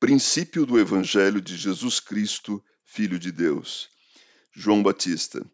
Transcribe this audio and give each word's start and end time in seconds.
Princípio 0.00 0.64
do 0.64 0.80
Evangelho 0.80 1.42
de 1.42 1.54
Jesus 1.58 2.00
Cristo, 2.00 2.64
Filho 2.86 3.18
de 3.18 3.30
Deus. 3.30 3.90
João 4.50 4.82
Batista. 4.82 5.44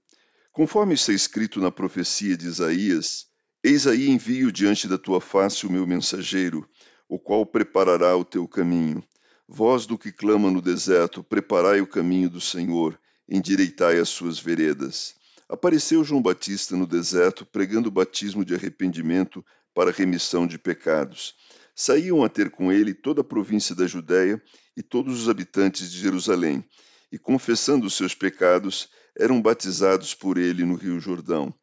Conforme 0.52 0.95
está 0.95 1.12
escrito 1.12 1.61
na 1.61 1.73
profecia 1.73 2.37
de 2.37 2.47
Isaías, 2.47 3.27
Eis 3.61 3.88
aí 3.88 4.09
envio 4.09 4.52
diante 4.52 4.87
da 4.87 4.97
tua 4.97 5.21
face 5.21 5.66
o 5.66 5.73
meu 5.73 5.85
mensageiro, 5.85 6.65
o 7.09 7.19
qual 7.19 7.45
preparará 7.45 8.16
o 8.16 8.24
teu 8.24 8.47
caminho. 8.47 9.02
Voz 9.48 9.85
do 9.85 9.98
que 9.98 10.12
clama 10.12 10.49
no 10.49 10.63
deserto, 10.63 11.24
preparai 11.24 11.80
o 11.80 11.87
caminho 11.87 12.30
do 12.30 12.41
Senhor, 12.41 12.97
endireitai 13.29 13.99
as 13.99 14.10
suas 14.10 14.38
veredas. 14.38 15.16
Apareceu 15.49 16.05
João 16.05 16.23
Batista 16.23 16.77
no 16.77 16.87
deserto, 16.87 17.45
pregando 17.45 17.88
o 17.88 17.93
batismo 17.93 18.45
de 18.45 18.55
arrependimento 18.55 19.45
para 19.74 19.91
remissão 19.91 20.47
de 20.47 20.57
pecados 20.57 21.35
saíam 21.77 22.25
a 22.25 22.29
ter 22.29 22.51
com 22.51 22.73
ele 22.73 22.95
toda 22.95 23.21
a 23.21 23.25
província 23.25 23.75
da 23.75 23.87
Judéia 23.87 24.43
e 24.75 24.83
todos 24.83 25.21
os 25.21 25.29
habitantes 25.29 25.93
de 25.93 25.99
Jerusalém, 25.99 26.65
e 27.12 27.19
confessando 27.19 27.87
os 27.87 27.95
seus 27.95 28.15
pecados, 28.15 28.89
eram 29.16 29.41
batizados 29.41 30.15
por 30.15 30.39
ele 30.39 30.65
no 30.65 30.75
Rio 30.75 30.99
Jordão. 30.99 31.54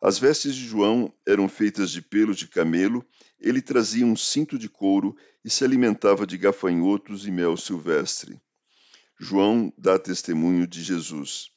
As 0.00 0.18
vestes 0.18 0.54
de 0.54 0.66
João 0.66 1.12
eram 1.26 1.48
feitas 1.48 1.90
de 1.90 2.02
pelos 2.02 2.36
de 2.36 2.48
camelo, 2.48 3.04
ele 3.40 3.62
trazia 3.62 4.04
um 4.04 4.14
cinto 4.14 4.58
de 4.58 4.68
couro 4.68 5.16
e 5.44 5.48
se 5.48 5.64
alimentava 5.64 6.26
de 6.26 6.36
gafanhotos 6.36 7.26
e 7.26 7.30
mel 7.30 7.56
silvestre. 7.56 8.40
João 9.18 9.72
dá 9.78 9.98
testemunho 9.98 10.66
de 10.66 10.82
Jesus. 10.82 11.50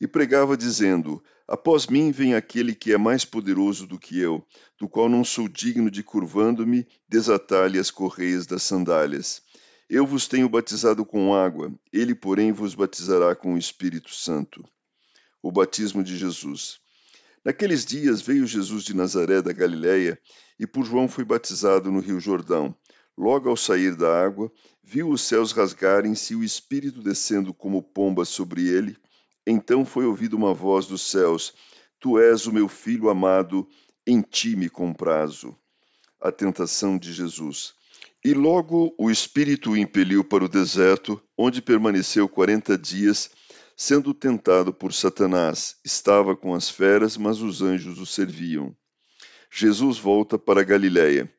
E 0.00 0.06
pregava 0.06 0.56
dizendo: 0.56 1.22
Após 1.48 1.86
mim 1.86 2.10
vem 2.10 2.34
aquele 2.34 2.74
que 2.74 2.92
é 2.92 2.98
mais 2.98 3.24
poderoso 3.24 3.86
do 3.86 3.98
que 3.98 4.18
eu, 4.18 4.44
do 4.78 4.88
qual 4.88 5.08
não 5.08 5.22
sou 5.24 5.48
digno 5.48 5.88
de, 5.88 6.02
curvando-me, 6.02 6.86
desatar-lhe 7.08 7.78
as 7.78 7.88
correias 7.88 8.46
das 8.46 8.64
sandálias. 8.64 9.42
Eu 9.88 10.04
vos 10.04 10.26
tenho 10.26 10.48
batizado 10.48 11.06
com 11.06 11.32
água, 11.32 11.72
ele, 11.92 12.16
porém, 12.16 12.50
vos 12.50 12.74
batizará 12.74 13.32
com 13.36 13.54
o 13.54 13.58
Espírito 13.58 14.12
Santo. 14.12 14.64
O 15.40 15.52
batismo 15.52 16.02
de 16.02 16.18
Jesus. 16.18 16.80
Naqueles 17.44 17.86
dias 17.86 18.20
veio 18.20 18.44
Jesus 18.44 18.82
de 18.82 18.92
Nazaré 18.92 19.40
da 19.40 19.52
Galiléia 19.52 20.18
e 20.58 20.66
por 20.66 20.84
João 20.84 21.06
foi 21.06 21.24
batizado 21.24 21.92
no 21.92 22.00
Rio 22.00 22.18
Jordão. 22.18 22.74
Logo 23.16 23.48
ao 23.48 23.56
sair 23.56 23.94
da 23.94 24.20
água, 24.20 24.50
viu 24.82 25.08
os 25.08 25.22
céus 25.22 25.52
rasgarem-se 25.52 26.32
e 26.32 26.36
o 26.36 26.42
Espírito 26.42 27.00
descendo 27.00 27.54
como 27.54 27.80
pomba 27.80 28.24
sobre 28.24 28.66
ele 28.66 28.96
então 29.46 29.84
foi 29.84 30.04
ouvida 30.04 30.34
uma 30.34 30.52
voz 30.52 30.86
dos 30.86 31.02
céus: 31.02 31.54
Tu 32.00 32.18
és 32.18 32.46
o 32.46 32.52
meu 32.52 32.68
filho 32.68 33.08
amado, 33.08 33.66
em 34.06 34.20
ti 34.20 34.56
me 34.56 34.68
comprazo. 34.68 35.56
A 36.20 36.32
tentação 36.32 36.98
de 36.98 37.12
Jesus. 37.12 37.74
E 38.24 38.34
logo 38.34 38.94
o 38.98 39.10
Espírito 39.10 39.70
o 39.70 39.76
impeliu 39.76 40.24
para 40.24 40.44
o 40.44 40.48
deserto, 40.48 41.22
onde 41.38 41.62
permaneceu 41.62 42.28
quarenta 42.28 42.76
dias, 42.76 43.30
sendo 43.76 44.12
tentado 44.12 44.72
por 44.72 44.92
Satanás. 44.92 45.76
Estava 45.84 46.34
com 46.34 46.54
as 46.54 46.68
feras, 46.68 47.16
mas 47.16 47.40
os 47.40 47.62
anjos 47.62 47.98
o 48.00 48.06
serviam. 48.06 48.74
Jesus 49.50 49.98
volta 49.98 50.38
para 50.38 50.64
Galiléia. 50.64 51.32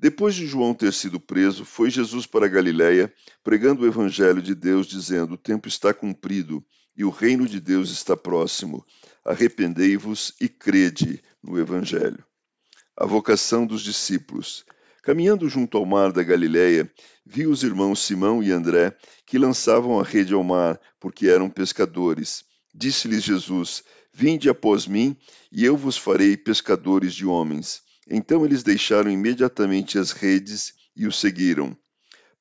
Depois 0.00 0.34
de 0.34 0.46
João 0.46 0.72
ter 0.72 0.94
sido 0.94 1.20
preso, 1.20 1.62
foi 1.62 1.90
Jesus 1.90 2.24
para 2.24 2.48
Galiléia, 2.48 3.12
pregando 3.44 3.82
o 3.82 3.86
evangelho 3.86 4.40
de 4.40 4.54
Deus, 4.54 4.86
dizendo: 4.86 5.34
O 5.34 5.36
tempo 5.36 5.68
está 5.68 5.92
cumprido 5.92 6.64
e 6.96 7.04
o 7.04 7.10
reino 7.10 7.46
de 7.46 7.60
Deus 7.60 7.90
está 7.90 8.16
próximo. 8.16 8.82
Arrependei-vos 9.22 10.32
e 10.40 10.48
crede 10.48 11.22
no 11.42 11.58
Evangelho. 11.58 12.24
A 12.96 13.04
vocação 13.04 13.66
dos 13.66 13.82
discípulos. 13.82 14.64
Caminhando 15.02 15.46
junto 15.50 15.76
ao 15.76 15.84
mar 15.84 16.12
da 16.12 16.22
Galileia, 16.22 16.90
viu 17.26 17.50
os 17.50 17.62
irmãos 17.62 18.00
Simão 18.00 18.42
e 18.42 18.50
André 18.50 18.96
que 19.26 19.36
lançavam 19.36 20.00
a 20.00 20.02
rede 20.02 20.32
ao 20.32 20.42
mar, 20.42 20.80
porque 20.98 21.28
eram 21.28 21.50
pescadores. 21.50 22.42
Disse-lhes 22.74 23.22
Jesus: 23.22 23.84
Vinde 24.14 24.48
após 24.48 24.86
mim, 24.86 25.14
e 25.52 25.62
eu 25.62 25.76
vos 25.76 25.98
farei 25.98 26.38
pescadores 26.38 27.12
de 27.12 27.26
homens. 27.26 27.82
Então 28.10 28.44
eles 28.44 28.64
deixaram 28.64 29.08
imediatamente 29.08 29.96
as 29.96 30.10
redes 30.10 30.74
e 30.96 31.06
o 31.06 31.12
seguiram. 31.12 31.76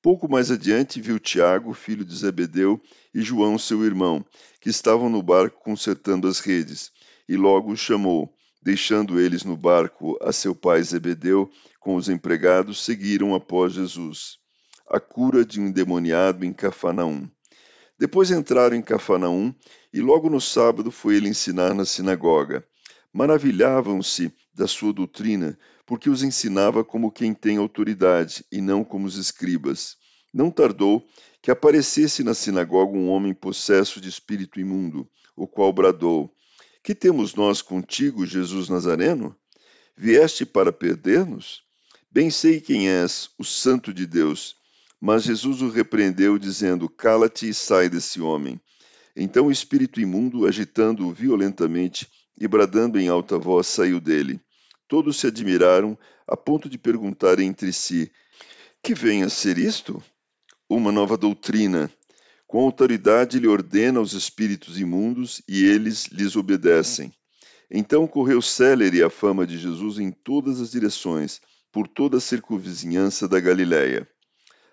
Pouco 0.02 0.28
mais 0.28 0.50
adiante 0.50 1.00
viu 1.00 1.19
Tiago, 1.19 1.74
filho 1.74 2.03
de 2.03 2.16
Zebedeu, 2.16 2.81
e 3.13 3.22
João, 3.22 3.59
seu 3.59 3.85
irmão, 3.85 4.25
que 4.59 4.69
estavam 4.69 5.09
no 5.09 5.22
barco 5.22 5.62
consertando 5.62 6.28
as 6.28 6.40
redes, 6.40 6.91
e 7.28 7.35
logo 7.35 7.72
os 7.72 7.80
chamou. 7.80 8.34
Deixando 8.62 9.19
eles 9.19 9.44
no 9.44 9.56
barco 9.56 10.18
a 10.22 10.31
seu 10.31 10.56
pai 10.56 10.81
Zebedeu 10.81 11.50
com 11.80 11.96
os 11.96 12.09
empregados, 12.09 12.84
seguiram 12.84 13.36
após 13.36 13.74
Jesus. 13.74 14.38
A 14.90 15.00
cura 15.00 15.46
de 15.46 15.62
um 15.62 15.68
endemoniado 15.68 16.44
em 16.44 16.51
Cafarnaum. 16.51 17.30
Depois 17.97 18.31
entraram 18.31 18.75
em 18.75 18.81
Cafarnaum, 18.81 19.53
e 19.94 20.01
logo 20.01 20.30
no 20.30 20.41
sábado 20.41 20.91
foi 20.91 21.18
ele 21.18 21.30
ensinar 21.30 21.74
na 21.74 21.86
sinagoga. 21.86 22.66
Maravilhavam-se 23.14 24.31
da 24.53 24.68
sua 24.68 24.94
doutrina, 24.94 25.58
porque 25.86 26.09
os 26.09 26.22
ensinava 26.22 26.84
como 26.84 27.12
quem 27.12 27.34
tem 27.34 27.58
autoridade, 27.58 28.46
e 28.52 28.62
não 28.62 28.84
como 28.84 29.08
os 29.08 29.16
escribas. 29.16 29.97
Não 30.34 30.52
tardou 30.52 31.06
que 31.42 31.50
aparecesse 31.50 32.24
na 32.24 32.34
sinagoga 32.34 32.98
um 32.98 33.09
homem 33.09 33.34
possesso 33.34 34.00
de 34.00 34.09
espírito 34.09 34.59
imundo, 34.59 35.09
o 35.36 35.48
qual 35.48 35.74
bradou: 35.74 36.31
Que 36.84 36.94
temos 36.94 37.34
nós 37.34 37.62
contigo, 37.62 38.25
Jesus 38.25 38.69
Nazareno? 38.69 39.36
Vieste 39.98 40.46
para 40.46 40.72
perder-nos? 40.72 41.64
Bem 42.12 42.30
sei 42.30 42.62
quem 42.62 42.90
és, 42.90 43.30
o 43.38 43.44
Santo 43.44 43.94
de 43.94 44.06
Deus. 44.06 44.56
Mas 45.02 45.24
Jesus 45.24 45.62
o 45.62 45.69
repreendeu, 45.69 46.38
dizendo: 46.38 46.90
Cala-te 46.90 47.50
e 47.50 47.53
sai 47.53 47.90
desse 47.90 48.22
homem. 48.22 48.59
Então 49.16 49.48
o 49.48 49.52
espírito 49.52 50.00
imundo, 50.00 50.46
agitando-o 50.46 51.12
violentamente, 51.12 52.08
e 52.39 52.47
bradando 52.47 53.00
em 53.00 53.09
alta 53.09 53.38
voz 53.38 53.67
saiu 53.67 54.00
dele. 54.00 54.39
Todos 54.88 55.19
se 55.19 55.27
admiraram, 55.27 55.97
a 56.27 56.38
ponto 56.38 56.69
de 56.69 56.77
perguntar 56.77 57.39
entre 57.39 57.73
si: 57.73 58.11
Que 58.81 58.94
vem 58.94 59.23
a 59.23 59.29
ser 59.29 59.57
isto? 59.57 60.01
Uma 60.69 60.91
nova 60.91 61.17
doutrina. 61.17 61.91
Com 62.47 62.63
autoridade 62.63 63.38
ele 63.38 63.47
ordena 63.47 64.00
aos 64.00 64.13
espíritos 64.13 64.79
imundos 64.79 65.41
e 65.47 65.66
eles 65.66 66.07
lhes 66.07 66.35
obedecem. 66.35 67.13
Então 67.69 68.07
correu 68.07 68.41
célere 68.41 69.03
a 69.03 69.09
fama 69.09 69.45
de 69.45 69.57
Jesus 69.57 70.00
em 70.00 70.11
todas 70.11 70.59
as 70.59 70.71
direções, 70.71 71.39
por 71.71 71.88
toda 71.88 72.17
a 72.17 72.21
circunvizinhança 72.21 73.27
da 73.27 73.39
Galiléia. 73.39 74.07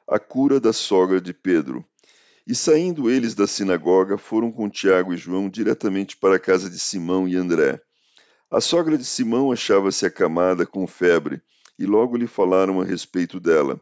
A 0.09 0.19
cura 0.19 0.59
da 0.59 0.73
sogra 0.73 1.21
de 1.21 1.35
Pedro. 1.35 1.85
E 2.47 2.55
saindo 2.55 3.11
eles 3.11 3.35
da 3.35 3.45
sinagoga, 3.45 4.17
foram 4.17 4.53
com 4.53 4.71
Tiago 4.71 5.13
e 5.13 5.17
João 5.17 5.51
diretamente 5.51 6.17
para 6.17 6.37
a 6.37 6.39
casa 6.39 6.71
de 6.71 6.79
Simão 6.79 7.27
e 7.27 7.35
André. 7.35 7.81
A 8.49 8.61
sogra 8.61 8.97
de 8.97 9.05
Simão 9.05 9.51
achava-se 9.51 10.07
acamada 10.07 10.65
com 10.65 10.87
febre, 10.87 11.43
e 11.77 11.85
logo 11.85 12.17
lhe 12.17 12.29
falaram 12.29 12.81
a 12.81 12.85
respeito 12.85 13.41
dela. 13.41 13.81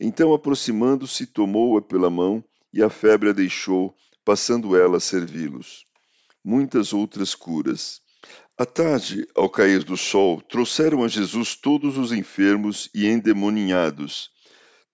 Então, 0.00 0.32
aproximando-se, 0.32 1.26
tomou-a 1.26 1.82
pela 1.82 2.08
mão, 2.08 2.42
e 2.72 2.82
a 2.82 2.88
febre 2.88 3.28
a 3.28 3.32
deixou, 3.32 3.94
passando 4.24 4.74
ela 4.74 4.96
a 4.96 5.00
servi-los. 5.00 5.84
Muitas 6.42 6.94
outras 6.94 7.34
curas. 7.34 8.00
À 8.56 8.64
tarde, 8.64 9.28
ao 9.34 9.50
cair 9.50 9.84
do 9.84 9.98
sol, 9.98 10.40
trouxeram 10.40 11.04
a 11.04 11.08
Jesus 11.08 11.54
todos 11.54 11.98
os 11.98 12.10
enfermos 12.10 12.88
e 12.94 13.06
endemoninhados. 13.06 14.30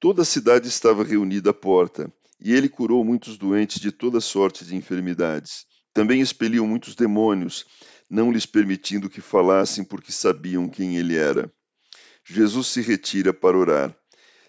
Toda 0.00 0.22
a 0.22 0.24
cidade 0.24 0.66
estava 0.66 1.04
reunida 1.04 1.50
à 1.50 1.54
porta 1.54 2.12
e 2.44 2.52
ele 2.52 2.68
curou 2.68 3.02
muitos 3.02 3.38
doentes 3.38 3.80
de 3.80 3.90
toda 3.90 4.20
sorte 4.20 4.66
de 4.66 4.76
enfermidades. 4.76 5.64
Também 5.94 6.20
expeliu 6.20 6.66
muitos 6.66 6.94
demônios, 6.94 7.64
não 8.10 8.30
lhes 8.30 8.44
permitindo 8.44 9.08
que 9.08 9.22
falassem, 9.22 9.82
porque 9.82 10.12
sabiam 10.12 10.68
quem 10.68 10.98
ele 10.98 11.16
era. 11.16 11.50
Jesus 12.22 12.66
se 12.66 12.82
retira 12.82 13.32
para 13.32 13.56
orar. 13.56 13.96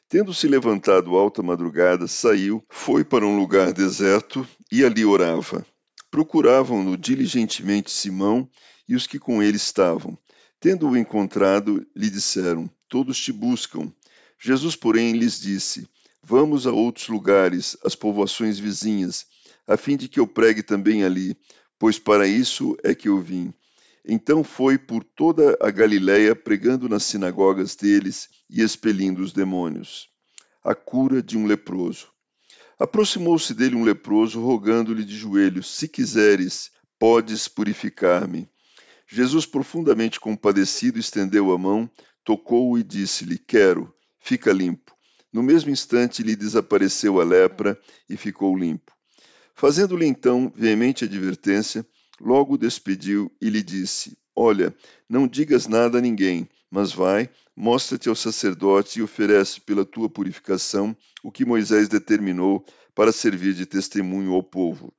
Tendo 0.09 0.33
se 0.33 0.45
levantado 0.45 1.15
alta 1.15 1.41
madrugada, 1.41 2.05
saiu, 2.05 2.61
foi 2.69 3.05
para 3.05 3.25
um 3.25 3.39
lugar 3.39 3.71
deserto 3.71 4.45
e 4.69 4.83
ali 4.83 5.05
orava. 5.05 5.65
Procuravam-no 6.11 6.97
diligentemente 6.97 7.91
Simão 7.91 8.49
e 8.89 8.95
os 8.95 9.07
que 9.07 9.17
com 9.17 9.41
ele 9.41 9.57
estavam. 9.57 10.17
Tendo-o 10.59 10.97
encontrado, 10.97 11.85
lhe 11.95 12.09
disseram: 12.09 12.69
Todos 12.89 13.17
te 13.17 13.31
buscam. 13.31 13.91
Jesus, 14.39 14.75
porém, 14.75 15.13
lhes 15.13 15.39
disse: 15.39 15.87
Vamos 16.27 16.65
a 16.65 16.71
outros 16.71 17.07
lugares, 17.07 17.77
às 17.85 17.95
povoações 17.95 18.57
vizinhas, 18.57 19.27
a 19.67 19.77
fim 19.77 19.95
de 19.95 20.09
que 20.09 20.19
eu 20.19 20.25
pregue 20.25 20.63
também 20.63 21.03
ali, 21.03 21.37
pois 21.77 21.99
para 21.99 22.27
isso 22.27 22.75
é 22.83 22.95
que 22.95 23.07
eu 23.07 23.21
vim. 23.21 23.53
Então 24.03 24.43
foi 24.43 24.75
por 24.75 25.03
toda 25.03 25.55
a 25.61 25.69
Galiléia 25.69 26.35
pregando 26.35 26.89
nas 26.89 27.03
sinagogas 27.03 27.75
deles 27.75 28.27
e 28.49 28.63
expelindo 28.63 29.21
os 29.21 29.33
demônios. 29.33 30.09
A 30.63 30.73
cura 30.73 31.21
de 31.21 31.37
um 31.37 31.45
leproso. 31.45 32.07
Aproximou-se 32.79 33.53
dele 33.53 33.75
um 33.75 33.83
leproso, 33.83 34.41
rogando-lhe 34.41 35.05
de 35.05 35.15
joelhos: 35.15 35.69
Se 35.75 35.87
quiseres, 35.87 36.71
podes 36.97 37.47
purificar-me. 37.47 38.49
Jesus, 39.07 39.45
profundamente 39.45 40.19
compadecido, 40.19 40.97
estendeu 40.97 41.51
a 41.51 41.57
mão, 41.59 41.87
tocou-o 42.23 42.79
e 42.79 42.83
disse-lhe: 42.83 43.37
Quero, 43.37 43.93
fica 44.19 44.51
limpo. 44.51 44.94
No 45.35 45.43
mesmo 45.43 45.69
instante 45.69 46.23
lhe 46.23 46.33
desapareceu 46.33 47.19
a 47.19 47.23
lepra 47.25 47.77
e 48.09 48.15
ficou 48.15 48.57
limpo. 48.57 48.93
Fazendo-lhe 49.53 50.05
então 50.05 50.49
veemente 50.55 51.03
advertência, 51.03 51.85
logo 52.21 52.53
o 52.53 52.57
despediu 52.57 53.29
e 53.41 53.49
lhe 53.49 53.61
disse: 53.61 54.17
Olha, 54.33 54.73
não 55.09 55.27
digas 55.27 55.67
nada 55.67 55.97
a 55.97 56.01
ninguém, 56.01 56.47
mas 56.71 56.93
vai, 56.93 57.29
mostra-te 57.53 58.07
ao 58.07 58.15
sacerdote 58.15 58.99
e 58.99 59.03
oferece 59.03 59.59
pela 59.59 59.83
tua 59.83 60.09
purificação 60.09 60.95
o 61.21 61.29
que 61.29 61.43
Moisés 61.43 61.89
determinou 61.89 62.65
para 62.95 63.11
servir 63.11 63.53
de 63.53 63.65
testemunho 63.65 64.31
ao 64.31 64.41
povo. 64.41 64.93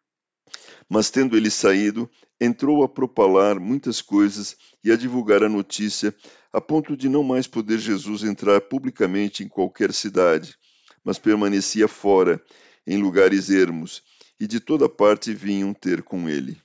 Mas 0.89 1.11
tendo 1.11 1.37
ele 1.37 1.51
saído, 1.51 2.09
entrou 2.41 2.85
a 2.85 2.89
propalar 2.89 3.59
muitas 3.59 4.01
coisas 4.01 4.57
e 4.85 4.93
a 4.93 4.97
divulgar 4.97 5.43
a 5.43 5.49
notícia, 5.49 6.15
a 6.53 6.61
ponto 6.61 6.97
de 6.97 7.09
não 7.09 7.23
mais 7.23 7.47
poder 7.47 7.79
Jesus 7.79 8.23
entrar 8.23 8.61
publicamente 8.61 9.43
em 9.43 9.49
qualquer 9.49 9.93
cidade, 9.93 10.57
mas 11.05 11.19
permanecia 11.19 11.89
fora, 11.89 12.41
em 12.87 12.99
lugares 12.99 13.51
ermos, 13.51 14.03
e 14.39 14.47
de 14.47 14.61
toda 14.61 14.89
parte 14.89 15.35
vinham 15.35 15.75
ter 15.75 16.03
com 16.03 16.29
ele. 16.29 16.57